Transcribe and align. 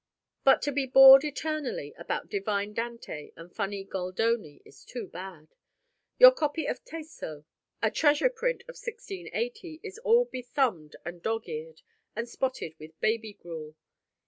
But 0.43 0.63
to 0.63 0.71
be 0.71 0.87
bored 0.87 1.23
eternally 1.23 1.93
about 1.95 2.27
divine 2.27 2.73
Dante 2.73 3.31
and 3.35 3.53
funny 3.53 3.83
Goldoni 3.85 4.59
is 4.65 4.83
too 4.83 5.05
bad. 5.05 5.53
Your 6.17 6.31
copy 6.31 6.65
of 6.65 6.83
Tasso, 6.83 7.45
a 7.83 7.91
treasure 7.91 8.31
print 8.31 8.63
of 8.63 8.77
1680, 8.81 9.79
is 9.83 9.99
all 9.99 10.25
bethumbed 10.25 10.95
and 11.05 11.21
dog's 11.21 11.49
eared, 11.49 11.83
and 12.15 12.27
spotted 12.27 12.73
with 12.79 12.99
baby 12.99 13.33
gruel. 13.33 13.75